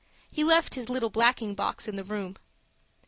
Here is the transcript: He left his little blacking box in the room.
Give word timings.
He 0.31 0.43
left 0.43 0.73
his 0.73 0.89
little 0.89 1.11
blacking 1.11 1.53
box 1.53 1.87
in 1.87 1.95
the 1.95 2.03
room. 2.03 2.37